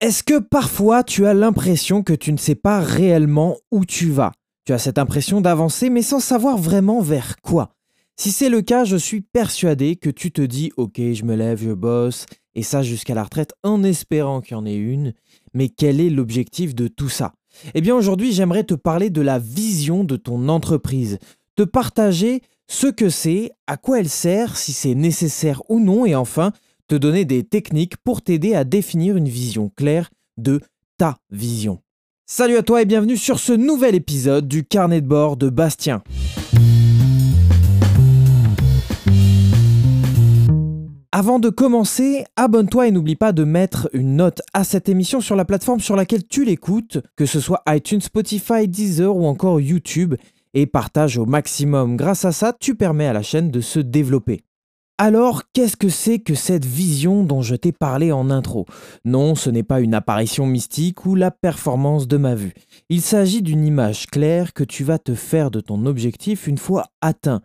Est-ce 0.00 0.22
que 0.22 0.38
parfois 0.38 1.04
tu 1.04 1.26
as 1.26 1.34
l'impression 1.34 2.02
que 2.02 2.14
tu 2.14 2.32
ne 2.32 2.38
sais 2.38 2.54
pas 2.54 2.80
réellement 2.80 3.58
où 3.70 3.84
tu 3.84 4.10
vas? 4.10 4.32
Tu 4.64 4.72
as 4.72 4.78
cette 4.78 4.96
impression 4.96 5.42
d'avancer 5.42 5.90
mais 5.90 6.00
sans 6.00 6.20
savoir 6.20 6.56
vraiment 6.56 7.02
vers 7.02 7.36
quoi? 7.42 7.74
Si 8.16 8.32
c'est 8.32 8.48
le 8.48 8.62
cas, 8.62 8.84
je 8.84 8.96
suis 8.96 9.20
persuadé 9.20 9.96
que 9.96 10.08
tu 10.08 10.32
te 10.32 10.40
dis 10.40 10.72
ok 10.78 10.96
je 10.96 11.24
me 11.24 11.34
lève, 11.34 11.62
je 11.62 11.72
bosse, 11.72 12.24
et 12.54 12.62
ça 12.62 12.82
jusqu'à 12.82 13.14
la 13.14 13.24
retraite 13.24 13.52
en 13.62 13.82
espérant 13.82 14.40
qu'il 14.40 14.52
y 14.52 14.58
en 14.58 14.64
ait 14.64 14.74
une, 14.74 15.12
mais 15.52 15.68
quel 15.68 16.00
est 16.00 16.08
l'objectif 16.08 16.74
de 16.74 16.88
tout 16.88 17.10
ça? 17.10 17.34
Eh 17.74 17.82
bien 17.82 17.94
aujourd'hui 17.94 18.32
j'aimerais 18.32 18.64
te 18.64 18.72
parler 18.74 19.10
de 19.10 19.20
la 19.20 19.38
vision 19.38 20.02
de 20.02 20.16
ton 20.16 20.48
entreprise, 20.48 21.18
te 21.56 21.62
partager 21.62 22.40
ce 22.68 22.86
que 22.86 23.10
c'est, 23.10 23.50
à 23.66 23.76
quoi 23.76 24.00
elle 24.00 24.08
sert, 24.08 24.56
si 24.56 24.72
c'est 24.72 24.94
nécessaire 24.94 25.60
ou 25.68 25.78
non, 25.78 26.06
et 26.06 26.14
enfin 26.14 26.52
te 26.90 26.96
donner 26.96 27.24
des 27.24 27.44
techniques 27.44 27.96
pour 27.98 28.20
t'aider 28.20 28.56
à 28.56 28.64
définir 28.64 29.16
une 29.16 29.28
vision 29.28 29.70
claire 29.76 30.10
de 30.38 30.60
ta 30.98 31.18
vision. 31.30 31.78
Salut 32.26 32.56
à 32.56 32.64
toi 32.64 32.82
et 32.82 32.84
bienvenue 32.84 33.16
sur 33.16 33.38
ce 33.38 33.52
nouvel 33.52 33.94
épisode 33.94 34.48
du 34.48 34.64
carnet 34.64 35.00
de 35.00 35.06
bord 35.06 35.36
de 35.36 35.50
Bastien. 35.50 36.02
Avant 41.12 41.38
de 41.38 41.48
commencer, 41.48 42.24
abonne-toi 42.34 42.88
et 42.88 42.90
n'oublie 42.90 43.14
pas 43.14 43.30
de 43.30 43.44
mettre 43.44 43.88
une 43.92 44.16
note 44.16 44.42
à 44.52 44.64
cette 44.64 44.88
émission 44.88 45.20
sur 45.20 45.36
la 45.36 45.44
plateforme 45.44 45.78
sur 45.78 45.94
laquelle 45.94 46.26
tu 46.26 46.44
l'écoutes, 46.44 46.98
que 47.14 47.26
ce 47.26 47.38
soit 47.38 47.62
iTunes, 47.68 48.00
Spotify, 48.00 48.66
Deezer 48.66 49.14
ou 49.14 49.26
encore 49.26 49.60
YouTube, 49.60 50.16
et 50.54 50.66
partage 50.66 51.18
au 51.18 51.24
maximum. 51.24 51.96
Grâce 51.96 52.24
à 52.24 52.32
ça, 52.32 52.52
tu 52.58 52.74
permets 52.74 53.06
à 53.06 53.12
la 53.12 53.22
chaîne 53.22 53.52
de 53.52 53.60
se 53.60 53.78
développer. 53.78 54.42
Alors, 55.02 55.44
qu'est-ce 55.54 55.78
que 55.78 55.88
c'est 55.88 56.18
que 56.18 56.34
cette 56.34 56.66
vision 56.66 57.24
dont 57.24 57.40
je 57.40 57.54
t'ai 57.54 57.72
parlé 57.72 58.12
en 58.12 58.28
intro? 58.28 58.66
Non, 59.06 59.34
ce 59.34 59.48
n'est 59.48 59.62
pas 59.62 59.80
une 59.80 59.94
apparition 59.94 60.44
mystique 60.44 61.06
ou 61.06 61.14
la 61.14 61.30
performance 61.30 62.06
de 62.06 62.18
ma 62.18 62.34
vue. 62.34 62.52
Il 62.90 63.00
s'agit 63.00 63.40
d'une 63.40 63.64
image 63.64 64.08
claire 64.08 64.52
que 64.52 64.62
tu 64.62 64.84
vas 64.84 64.98
te 64.98 65.14
faire 65.14 65.50
de 65.50 65.62
ton 65.62 65.86
objectif 65.86 66.46
une 66.46 66.58
fois 66.58 66.88
atteint, 67.00 67.40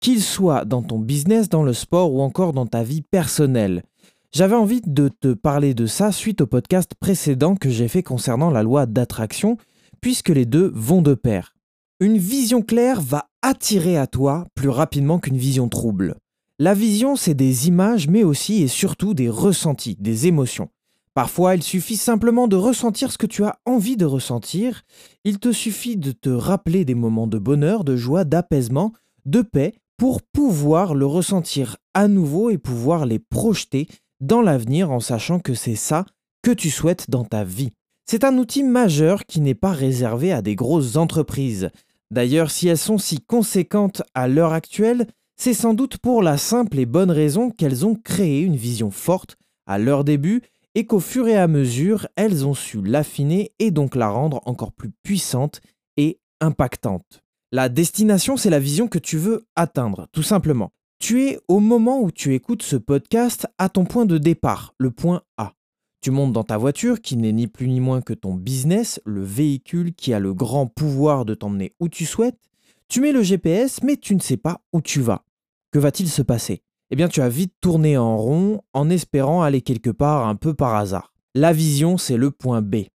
qu'il 0.00 0.20
soit 0.20 0.66
dans 0.66 0.82
ton 0.82 0.98
business, 0.98 1.48
dans 1.48 1.62
le 1.62 1.72
sport 1.72 2.12
ou 2.12 2.20
encore 2.20 2.52
dans 2.52 2.66
ta 2.66 2.82
vie 2.82 3.00
personnelle. 3.00 3.84
J'avais 4.30 4.54
envie 4.54 4.82
de 4.86 5.08
te 5.08 5.32
parler 5.32 5.72
de 5.72 5.86
ça 5.86 6.12
suite 6.12 6.42
au 6.42 6.46
podcast 6.46 6.92
précédent 7.00 7.56
que 7.56 7.70
j'ai 7.70 7.88
fait 7.88 8.02
concernant 8.02 8.50
la 8.50 8.62
loi 8.62 8.84
d'attraction, 8.84 9.56
puisque 10.02 10.28
les 10.28 10.44
deux 10.44 10.70
vont 10.74 11.00
de 11.00 11.14
pair. 11.14 11.54
Une 12.00 12.18
vision 12.18 12.60
claire 12.60 13.00
va 13.00 13.30
attirer 13.40 13.96
à 13.96 14.06
toi 14.06 14.44
plus 14.54 14.68
rapidement 14.68 15.18
qu'une 15.18 15.38
vision 15.38 15.70
trouble. 15.70 16.16
La 16.62 16.74
vision, 16.74 17.16
c'est 17.16 17.34
des 17.34 17.66
images, 17.66 18.06
mais 18.06 18.22
aussi 18.22 18.62
et 18.62 18.68
surtout 18.68 19.14
des 19.14 19.28
ressentis, 19.28 19.96
des 19.98 20.28
émotions. 20.28 20.68
Parfois, 21.12 21.56
il 21.56 21.62
suffit 21.64 21.96
simplement 21.96 22.46
de 22.46 22.54
ressentir 22.54 23.10
ce 23.10 23.18
que 23.18 23.26
tu 23.26 23.42
as 23.42 23.58
envie 23.66 23.96
de 23.96 24.04
ressentir. 24.04 24.84
Il 25.24 25.40
te 25.40 25.50
suffit 25.50 25.96
de 25.96 26.12
te 26.12 26.28
rappeler 26.28 26.84
des 26.84 26.94
moments 26.94 27.26
de 27.26 27.40
bonheur, 27.40 27.82
de 27.82 27.96
joie, 27.96 28.22
d'apaisement, 28.22 28.92
de 29.24 29.42
paix, 29.42 29.74
pour 29.96 30.22
pouvoir 30.22 30.94
le 30.94 31.04
ressentir 31.04 31.78
à 31.94 32.06
nouveau 32.06 32.48
et 32.48 32.58
pouvoir 32.58 33.06
les 33.06 33.18
projeter 33.18 33.88
dans 34.20 34.40
l'avenir 34.40 34.92
en 34.92 35.00
sachant 35.00 35.40
que 35.40 35.54
c'est 35.54 35.74
ça 35.74 36.06
que 36.44 36.52
tu 36.52 36.70
souhaites 36.70 37.10
dans 37.10 37.24
ta 37.24 37.42
vie. 37.42 37.72
C'est 38.06 38.22
un 38.22 38.38
outil 38.38 38.62
majeur 38.62 39.24
qui 39.24 39.40
n'est 39.40 39.56
pas 39.56 39.72
réservé 39.72 40.30
à 40.30 40.42
des 40.42 40.54
grosses 40.54 40.94
entreprises. 40.94 41.70
D'ailleurs, 42.12 42.52
si 42.52 42.68
elles 42.68 42.78
sont 42.78 42.98
si 42.98 43.18
conséquentes 43.18 44.02
à 44.14 44.28
l'heure 44.28 44.52
actuelle, 44.52 45.08
c'est 45.42 45.54
sans 45.54 45.74
doute 45.74 45.98
pour 45.98 46.22
la 46.22 46.38
simple 46.38 46.78
et 46.78 46.86
bonne 46.86 47.10
raison 47.10 47.50
qu'elles 47.50 47.84
ont 47.84 47.96
créé 47.96 48.42
une 48.42 48.54
vision 48.54 48.92
forte 48.92 49.36
à 49.66 49.76
leur 49.76 50.04
début 50.04 50.40
et 50.76 50.86
qu'au 50.86 51.00
fur 51.00 51.26
et 51.26 51.36
à 51.36 51.48
mesure, 51.48 52.06
elles 52.14 52.46
ont 52.46 52.54
su 52.54 52.80
l'affiner 52.80 53.50
et 53.58 53.72
donc 53.72 53.96
la 53.96 54.08
rendre 54.08 54.40
encore 54.44 54.70
plus 54.70 54.92
puissante 55.02 55.60
et 55.96 56.20
impactante. 56.40 57.24
La 57.50 57.68
destination, 57.68 58.36
c'est 58.36 58.50
la 58.50 58.60
vision 58.60 58.86
que 58.86 59.00
tu 59.00 59.18
veux 59.18 59.44
atteindre, 59.56 60.06
tout 60.12 60.22
simplement. 60.22 60.70
Tu 61.00 61.24
es 61.24 61.40
au 61.48 61.58
moment 61.58 62.00
où 62.00 62.12
tu 62.12 62.34
écoutes 62.34 62.62
ce 62.62 62.76
podcast 62.76 63.48
à 63.58 63.68
ton 63.68 63.84
point 63.84 64.06
de 64.06 64.18
départ, 64.18 64.74
le 64.78 64.92
point 64.92 65.22
A. 65.38 65.54
Tu 66.02 66.12
montes 66.12 66.32
dans 66.32 66.44
ta 66.44 66.56
voiture 66.56 67.00
qui 67.00 67.16
n'est 67.16 67.32
ni 67.32 67.48
plus 67.48 67.66
ni 67.66 67.80
moins 67.80 68.00
que 68.00 68.14
ton 68.14 68.34
business, 68.34 69.00
le 69.04 69.24
véhicule 69.24 69.92
qui 69.92 70.14
a 70.14 70.20
le 70.20 70.34
grand 70.34 70.68
pouvoir 70.68 71.24
de 71.24 71.34
t'emmener 71.34 71.74
où 71.80 71.88
tu 71.88 72.06
souhaites. 72.06 72.38
Tu 72.86 73.00
mets 73.00 73.10
le 73.10 73.24
GPS 73.24 73.82
mais 73.82 73.96
tu 73.96 74.14
ne 74.14 74.20
sais 74.20 74.36
pas 74.36 74.60
où 74.72 74.80
tu 74.80 75.00
vas. 75.00 75.24
Que 75.72 75.78
va-t-il 75.78 76.10
se 76.10 76.20
passer? 76.20 76.60
Eh 76.90 76.96
bien, 76.96 77.08
tu 77.08 77.22
as 77.22 77.30
vite 77.30 77.54
tourné 77.62 77.96
en 77.96 78.18
rond 78.18 78.60
en 78.74 78.90
espérant 78.90 79.42
aller 79.42 79.62
quelque 79.62 79.88
part 79.88 80.28
un 80.28 80.36
peu 80.36 80.52
par 80.52 80.74
hasard. 80.74 81.14
La 81.34 81.54
vision, 81.54 81.96
c'est 81.96 82.18
le 82.18 82.30
point 82.30 82.60
B. 82.60 82.88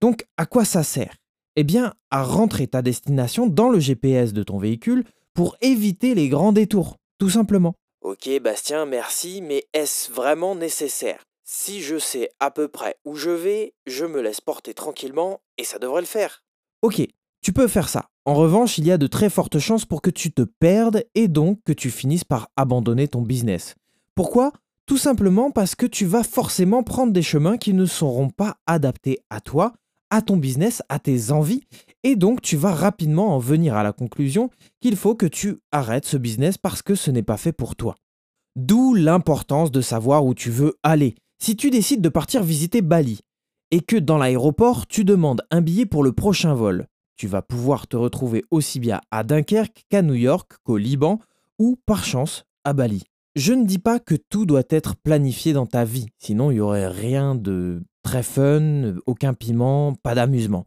Donc, 0.00 0.26
à 0.36 0.44
quoi 0.44 0.64
ça 0.64 0.82
sert? 0.82 1.14
Eh 1.54 1.62
bien, 1.62 1.94
à 2.10 2.24
rentrer 2.24 2.66
ta 2.66 2.82
destination 2.82 3.46
dans 3.46 3.68
le 3.68 3.78
GPS 3.78 4.32
de 4.32 4.42
ton 4.42 4.58
véhicule 4.58 5.04
pour 5.32 5.56
éviter 5.60 6.16
les 6.16 6.28
grands 6.28 6.50
détours, 6.50 6.96
tout 7.18 7.30
simplement. 7.30 7.74
Ok 8.00 8.28
Bastien, 8.42 8.84
merci, 8.84 9.40
mais 9.40 9.64
est-ce 9.72 10.10
vraiment 10.10 10.56
nécessaire? 10.56 11.22
Si 11.44 11.82
je 11.82 12.00
sais 12.00 12.30
à 12.40 12.50
peu 12.50 12.66
près 12.66 12.96
où 13.04 13.14
je 13.14 13.30
vais, 13.30 13.74
je 13.86 14.06
me 14.06 14.20
laisse 14.20 14.40
porter 14.40 14.74
tranquillement 14.74 15.40
et 15.56 15.62
ça 15.62 15.78
devrait 15.78 16.02
le 16.02 16.06
faire. 16.08 16.42
Ok, 16.82 17.00
tu 17.44 17.52
peux 17.52 17.68
faire 17.68 17.90
ça. 17.90 18.06
En 18.24 18.32
revanche, 18.32 18.78
il 18.78 18.86
y 18.86 18.90
a 18.90 18.96
de 18.96 19.06
très 19.06 19.28
fortes 19.28 19.58
chances 19.58 19.84
pour 19.84 20.00
que 20.00 20.08
tu 20.08 20.32
te 20.32 20.40
perdes 20.40 21.04
et 21.14 21.28
donc 21.28 21.60
que 21.66 21.74
tu 21.74 21.90
finisses 21.90 22.24
par 22.24 22.48
abandonner 22.56 23.06
ton 23.06 23.20
business. 23.20 23.74
Pourquoi? 24.14 24.50
Tout 24.86 24.96
simplement 24.96 25.50
parce 25.50 25.74
que 25.74 25.84
tu 25.84 26.06
vas 26.06 26.22
forcément 26.22 26.82
prendre 26.82 27.12
des 27.12 27.20
chemins 27.20 27.58
qui 27.58 27.74
ne 27.74 27.84
seront 27.84 28.30
pas 28.30 28.56
adaptés 28.66 29.18
à 29.28 29.42
toi, 29.42 29.74
à 30.08 30.22
ton 30.22 30.38
business, 30.38 30.82
à 30.88 30.98
tes 30.98 31.32
envies, 31.32 31.64
et 32.02 32.16
donc 32.16 32.40
tu 32.40 32.56
vas 32.56 32.72
rapidement 32.72 33.34
en 33.34 33.38
venir 33.38 33.76
à 33.76 33.82
la 33.82 33.92
conclusion 33.92 34.48
qu'il 34.80 34.96
faut 34.96 35.14
que 35.14 35.26
tu 35.26 35.58
arrêtes 35.70 36.06
ce 36.06 36.16
business 36.16 36.56
parce 36.56 36.80
que 36.80 36.94
ce 36.94 37.10
n'est 37.10 37.22
pas 37.22 37.36
fait 37.36 37.52
pour 37.52 37.76
toi. 37.76 37.94
D'où 38.56 38.94
l'importance 38.94 39.70
de 39.70 39.82
savoir 39.82 40.24
où 40.24 40.32
tu 40.32 40.48
veux 40.48 40.78
aller. 40.82 41.14
Si 41.42 41.56
tu 41.56 41.68
décides 41.68 42.00
de 42.00 42.08
partir 42.08 42.42
visiter 42.42 42.80
Bali, 42.80 43.20
et 43.70 43.80
que 43.80 43.96
dans 43.96 44.16
l'aéroport 44.16 44.86
tu 44.86 45.04
demandes 45.04 45.42
un 45.50 45.60
billet 45.60 45.84
pour 45.84 46.02
le 46.04 46.12
prochain 46.12 46.54
vol, 46.54 46.86
tu 47.16 47.26
vas 47.26 47.42
pouvoir 47.42 47.86
te 47.86 47.96
retrouver 47.96 48.44
aussi 48.50 48.80
bien 48.80 49.00
à 49.10 49.24
Dunkerque 49.24 49.84
qu'à 49.88 50.02
New 50.02 50.14
York, 50.14 50.52
qu'au 50.64 50.76
Liban 50.76 51.20
ou 51.58 51.76
par 51.86 52.04
chance 52.04 52.44
à 52.64 52.72
Bali. 52.72 53.04
Je 53.36 53.52
ne 53.52 53.64
dis 53.64 53.78
pas 53.78 53.98
que 53.98 54.14
tout 54.14 54.46
doit 54.46 54.62
être 54.70 54.96
planifié 54.96 55.52
dans 55.52 55.66
ta 55.66 55.84
vie, 55.84 56.06
sinon 56.18 56.50
il 56.50 56.54
n'y 56.54 56.60
aurait 56.60 56.88
rien 56.88 57.34
de 57.34 57.82
très 58.02 58.22
fun, 58.22 58.94
aucun 59.06 59.34
piment, 59.34 59.94
pas 59.94 60.14
d'amusement. 60.14 60.66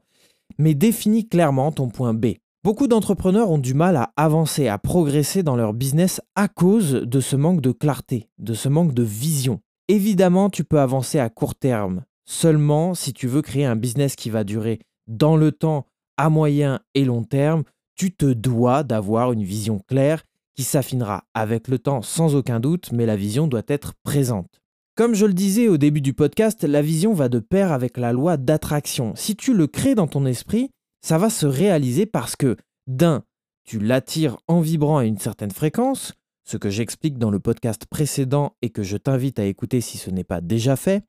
Mais 0.58 0.74
définis 0.74 1.28
clairement 1.28 1.72
ton 1.72 1.90
point 1.90 2.14
B. 2.14 2.34
Beaucoup 2.64 2.88
d'entrepreneurs 2.88 3.52
ont 3.52 3.58
du 3.58 3.74
mal 3.74 3.96
à 3.96 4.12
avancer, 4.18 4.68
à 4.68 4.78
progresser 4.78 5.44
dans 5.44 5.56
leur 5.56 5.74
business 5.74 6.20
à 6.36 6.50
cause 6.50 6.92
de 6.92 7.20
ce 7.22 7.38
manque 7.38 7.62
de 7.62 7.72
clarté, 7.72 8.28
de 8.40 8.54
ce 8.54 8.68
manque 8.68 8.94
de 8.94 9.04
vision. 9.04 9.62
Évidemment, 9.88 10.50
tu 10.50 10.66
peux 10.66 10.82
avancer 10.82 11.20
à 11.20 11.30
court 11.30 11.56
terme, 11.56 12.04
seulement 12.26 12.94
si 12.94 13.14
tu 13.14 13.28
veux 13.28 13.42
créer 13.42 13.64
un 13.64 13.78
business 13.78 14.18
qui 14.18 14.30
va 14.30 14.44
durer 14.44 14.80
dans 15.08 15.38
le 15.38 15.54
temps 15.54 15.86
à 16.18 16.30
moyen 16.30 16.80
et 16.94 17.06
long 17.06 17.24
terme, 17.24 17.64
tu 17.96 18.14
te 18.16 18.26
dois 18.26 18.84
d'avoir 18.84 19.32
une 19.32 19.44
vision 19.44 19.80
claire 19.88 20.24
qui 20.56 20.64
s'affinera 20.64 21.24
avec 21.34 21.68
le 21.68 21.80
temps 21.80 22.02
sans 22.02 22.36
aucun 22.36 22.60
doute, 22.60 22.92
mais 22.92 23.06
la 23.06 23.16
vision 23.16 23.48
doit 23.48 23.64
être 23.68 23.94
présente. 24.04 24.60
Comme 24.96 25.14
je 25.14 25.28
le 25.28 25.34
disais 25.34 25.68
au 25.68 25.78
début 25.78 26.02
du 26.02 26.14
podcast, 26.14 26.64
la 26.64 26.82
vision 26.82 27.14
va 27.14 27.30
de 27.30 27.40
pair 27.40 27.72
avec 27.72 27.98
la 27.98 28.12
loi 28.12 28.38
d'attraction. 28.38 29.14
Si 29.16 29.36
tu 29.36 29.54
le 29.54 29.68
crées 29.68 29.94
dans 29.94 30.08
ton 30.08 30.26
esprit, 30.26 30.72
ça 31.06 31.20
va 31.20 31.30
se 31.30 31.46
réaliser 31.46 32.08
parce 32.08 32.36
que, 32.36 32.58
d'un, 32.88 33.24
tu 33.64 33.80
l'attires 33.80 34.38
en 34.48 34.60
vibrant 34.60 34.98
à 34.98 35.06
une 35.06 35.20
certaine 35.20 35.52
fréquence, 35.52 36.14
ce 36.44 36.58
que 36.58 36.72
j'explique 36.72 37.20
dans 37.20 37.30
le 37.30 37.40
podcast 37.40 37.86
précédent 37.86 38.56
et 38.64 38.72
que 38.72 38.82
je 38.82 38.98
t'invite 38.98 39.38
à 39.38 39.46
écouter 39.46 39.82
si 39.82 40.00
ce 40.00 40.10
n'est 40.10 40.24
pas 40.24 40.42
déjà 40.42 40.76
fait. 40.76 41.04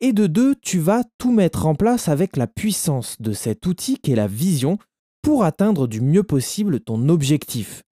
Et 0.00 0.12
de 0.12 0.26
deux, 0.26 0.54
tu 0.54 0.78
vas 0.78 1.02
tout 1.18 1.32
mettre 1.32 1.66
en 1.66 1.74
place 1.74 2.08
avec 2.08 2.36
la 2.36 2.46
puissance 2.46 3.16
de 3.20 3.32
cet 3.32 3.66
outil 3.66 3.98
qu'est 3.98 4.14
la 4.14 4.28
vision 4.28 4.78
pour 5.22 5.44
atteindre 5.44 5.88
du 5.88 6.00
mieux 6.00 6.22
possible 6.22 6.80
ton 6.80 7.08
objectif. 7.08 7.82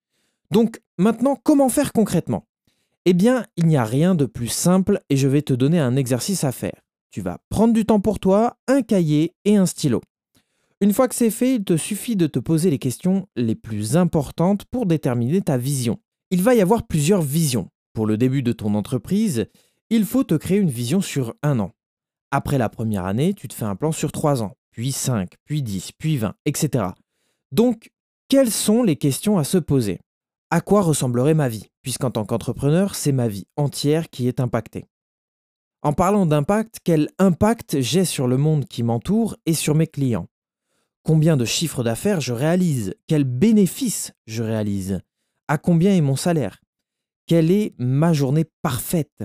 Donc 0.53 0.81
maintenant, 0.99 1.37
comment 1.43 1.69
faire 1.69 1.93
concrètement? 1.93 2.47
Eh 3.07 3.13
bien, 3.13 3.45
il 3.57 3.67
n'y 3.67 3.77
a 3.77 3.85
rien 3.85 4.15
de 4.15 4.25
plus 4.25 4.49
simple 4.49 5.01
et 5.11 5.17
je 5.17 5.29
vais 5.29 5.43
te 5.43 5.53
donner 5.53 5.81
un 5.81 5.97
exercice 5.97 6.45
à 6.45 6.53
faire. 6.53 6.81
Tu 7.11 7.21
vas 7.21 7.39
prendre 7.49 7.75
du 7.75 7.85
temps 7.85 8.01
pour 8.01 8.21
toi, 8.21 8.57
un 8.69 8.83
cahier 8.83 9.35
et 9.45 9.57
un 9.57 9.67
stylo. 9.67 10.01
Une 10.81 10.93
fois 10.93 11.09
que 11.09 11.15
c'est 11.15 11.31
fait, 11.31 11.55
il 11.55 11.65
te 11.65 11.77
suffit 11.77 12.17
de 12.17 12.27
te 12.27 12.39
poser 12.39 12.71
les 12.71 12.79
questions 12.79 13.27
les 13.35 13.55
plus 13.55 13.97
importantes 13.97 14.65
pour 14.67 14.87
déterminer 14.87 15.41
ta 15.41 15.57
vision. 15.57 15.99
Il 16.31 16.43
va 16.43 16.55
y 16.55 16.61
avoir 16.61 16.87
plusieurs 16.87 17.23
visions. 17.23 17.71
Pour 17.95 18.07
le 18.07 18.17
début 18.17 18.43
de 18.43 18.53
ton 18.53 18.75
entreprise, 18.75 19.47
il 19.89 20.05
faut 20.05 20.25
te 20.25 20.35
créer 20.35 20.59
une 20.59 20.71
vision 20.71 21.01
sur 21.01 21.35
un 21.43 21.61
an. 21.61 21.73
Après 22.37 22.59
la 22.59 22.69
première 22.69 23.07
année, 23.07 23.33
tu 23.33 23.49
te 23.49 23.55
fais 23.55 23.65
un 23.65 23.77
plan 23.77 23.93
sur 23.93 24.13
3 24.13 24.43
ans, 24.43 24.59
puis 24.71 24.93
5, 24.93 25.37
puis 25.47 25.63
10, 25.63 25.93
puis 25.93 26.19
20, 26.19 26.35
etc. 26.45 26.89
Donc, 27.51 27.89
quelles 28.29 28.51
sont 28.51 28.83
les 28.83 28.97
questions 28.97 29.39
à 29.39 29.45
se 29.45 29.57
poser? 29.57 30.01
À 30.51 30.61
quoi 30.61 30.83
ressemblerait 30.83 31.33
ma 31.33 31.49
vie? 31.49 31.71
Puisqu'en 31.81 32.11
tant 32.11 32.27
qu'entrepreneur, 32.27 32.95
c'est 32.95 33.11
ma 33.11 33.27
vie 33.27 33.47
entière 33.57 34.11
qui 34.11 34.29
est 34.29 34.39
impactée. 34.39 34.85
En 35.81 35.95
parlant 35.95 36.27
d'impact, 36.27 36.81
quel 36.85 37.09
impact 37.19 37.81
j'ai 37.81 38.05
sur 38.05 38.29
le 38.29 38.37
monde 38.37 38.67
qui 38.67 38.83
m'entoure 38.83 39.39
et 39.47 39.55
sur 39.55 39.75
mes 39.75 39.87
clients? 39.87 40.29
Combien 41.05 41.39
de 41.39 41.47
chiffres 41.47 41.83
d'affaires 41.83 42.21
je 42.21 42.35
réalise? 42.35 42.95
Quels 43.07 43.25
bénéfices 43.25 44.13
je 44.27 44.43
réalise? 44.43 45.01
À 45.49 45.57
combien 45.57 45.97
est 45.97 46.03
mon 46.03 46.17
salaire? 46.17 46.61
Quelle 47.27 47.51
est 47.51 47.75
ma 47.79 48.13
journée 48.13 48.45
parfaite? 48.61 49.25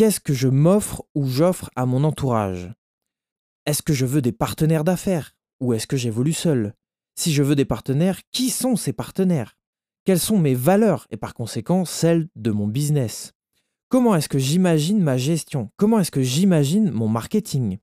Qu'est-ce 0.00 0.18
que 0.18 0.32
je 0.32 0.48
m'offre 0.48 1.04
ou 1.14 1.26
j'offre 1.26 1.68
à 1.76 1.84
mon 1.84 2.04
entourage? 2.04 2.72
Est-ce 3.66 3.82
que 3.82 3.92
je 3.92 4.06
veux 4.06 4.22
des 4.22 4.32
partenaires 4.32 4.82
d'affaires 4.82 5.32
ou 5.60 5.74
est-ce 5.74 5.86
que 5.86 5.98
j'évolue 5.98 6.32
seul? 6.32 6.72
Si 7.16 7.34
je 7.34 7.42
veux 7.42 7.54
des 7.54 7.66
partenaires, 7.66 8.18
qui 8.32 8.48
sont 8.48 8.76
ces 8.76 8.94
partenaires? 8.94 9.58
Quelles 10.06 10.18
sont 10.18 10.38
mes 10.38 10.54
valeurs 10.54 11.06
et 11.10 11.18
par 11.18 11.34
conséquent 11.34 11.84
celles 11.84 12.30
de 12.34 12.50
mon 12.50 12.66
business? 12.66 13.34
Comment 13.90 14.14
est-ce 14.14 14.30
que 14.30 14.38
j'imagine 14.38 15.02
ma 15.02 15.18
gestion? 15.18 15.68
Comment 15.76 16.00
est-ce 16.00 16.10
que 16.10 16.22
j'imagine 16.22 16.90
mon 16.90 17.08
marketing? 17.08 17.76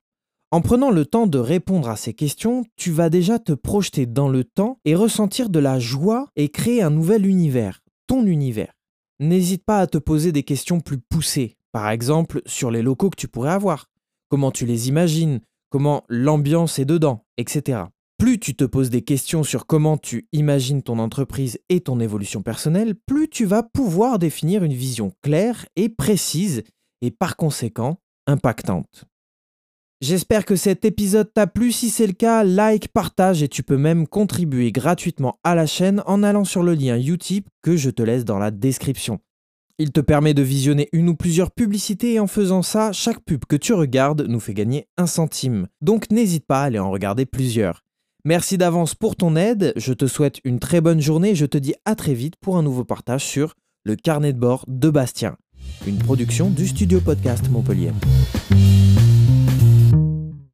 En 0.50 0.62
prenant 0.62 0.90
le 0.90 1.06
temps 1.06 1.28
de 1.28 1.38
répondre 1.38 1.88
à 1.88 1.98
ces 1.98 2.16
questions, 2.16 2.66
tu 2.78 2.90
vas 2.90 3.12
déjà 3.12 3.38
te 3.38 3.54
projeter 3.54 4.08
dans 4.08 4.28
le 4.28 4.44
temps 4.44 4.80
et 4.86 4.96
ressentir 4.96 5.52
de 5.52 5.60
la 5.60 5.78
joie 5.78 6.30
et 6.36 6.50
créer 6.50 6.82
un 6.82 6.90
nouvel 6.90 7.28
univers, 7.28 7.84
ton 8.08 8.26
univers. 8.26 8.74
N'hésite 9.20 9.64
pas 9.64 9.82
à 9.82 9.86
te 9.86 10.00
poser 10.00 10.32
des 10.32 10.42
questions 10.42 10.80
plus 10.80 10.98
poussées, 10.98 11.57
par 11.78 11.92
exemple 11.92 12.42
sur 12.48 12.72
les 12.72 12.82
locaux 12.82 13.12
que 13.12 13.16
tu 13.16 13.28
pourrais 13.28 13.52
avoir, 13.52 13.92
comment 14.30 14.50
tu 14.50 14.66
les 14.66 14.88
imagines, 14.88 15.42
comment 15.70 16.04
l'ambiance 16.10 16.80
est 16.80 16.86
dedans, 16.86 17.24
etc. 17.38 17.82
Plus 18.18 18.40
tu 18.40 18.56
te 18.56 18.64
poses 18.64 18.90
des 18.90 19.04
questions 19.04 19.44
sur 19.44 19.68
comment 19.68 19.96
tu 19.96 20.28
imagines 20.32 20.82
ton 20.82 20.98
entreprise 20.98 21.60
et 21.70 21.82
ton 21.82 22.00
évolution 22.00 22.42
personnelle, 22.42 22.96
plus 22.96 23.30
tu 23.30 23.46
vas 23.46 23.62
pouvoir 23.62 24.18
définir 24.18 24.64
une 24.64 24.74
vision 24.74 25.12
claire 25.22 25.68
et 25.76 25.88
précise 25.88 26.64
et 27.04 27.12
par 27.12 27.38
conséquent 27.38 28.00
impactante. 28.26 29.06
J'espère 30.02 30.46
que 30.46 30.56
cet 30.56 30.84
épisode 30.84 31.32
t'a 31.32 31.46
plu. 31.46 31.72
Si 31.72 31.92
c'est 31.92 32.08
le 32.08 32.14
cas, 32.14 32.44
like, 32.44 32.88
partage 32.88 33.44
et 33.44 33.50
tu 33.50 33.62
peux 33.62 33.78
même 33.78 34.08
contribuer 34.08 34.72
gratuitement 34.72 35.38
à 35.44 35.54
la 35.54 35.68
chaîne 35.68 36.02
en 36.08 36.24
allant 36.24 36.44
sur 36.44 36.64
le 36.64 36.74
lien 36.74 36.98
Utip 36.98 37.48
que 37.62 37.78
je 37.78 37.92
te 37.92 38.02
laisse 38.02 38.26
dans 38.26 38.40
la 38.40 38.50
description. 38.50 39.20
Il 39.80 39.92
te 39.92 40.02
permet 40.02 40.34
de 40.34 40.42
visionner 40.42 40.90
une 40.92 41.10
ou 41.10 41.16
plusieurs 41.16 41.52
publicités 41.52 42.14
et 42.14 42.20
en 42.20 42.26
faisant 42.26 42.64
ça, 42.64 42.92
chaque 42.92 43.20
pub 43.20 43.46
que 43.46 43.56
tu 43.56 43.74
regardes 43.74 44.26
nous 44.28 44.40
fait 44.40 44.56
gagner 44.56 44.88
un 44.98 45.06
centime. 45.06 45.68
Donc 45.82 46.10
n'hésite 46.10 46.48
pas 46.48 46.62
à 46.62 46.64
aller 46.64 46.80
en 46.80 46.90
regarder 46.90 47.28
plusieurs. 47.28 47.84
Merci 48.26 48.58
d'avance 48.58 48.96
pour 48.96 49.16
ton 49.16 49.36
aide, 49.36 49.74
je 49.76 49.94
te 49.94 50.08
souhaite 50.08 50.40
une 50.44 50.58
très 50.58 50.82
bonne 50.82 51.00
journée 51.00 51.30
et 51.30 51.36
je 51.36 51.46
te 51.46 51.60
dis 51.60 51.76
à 51.86 51.94
très 51.94 52.16
vite 52.16 52.38
pour 52.42 52.58
un 52.58 52.64
nouveau 52.64 52.86
partage 52.86 53.24
sur 53.24 53.54
le 53.84 53.96
carnet 53.96 54.34
de 54.34 54.40
bord 54.40 54.66
de 54.68 54.90
Bastien, 54.90 55.38
une 55.86 56.00
production 56.00 56.50
du 56.50 56.68
studio 56.68 57.00
podcast 57.00 57.48
Montpellier. 57.52 57.92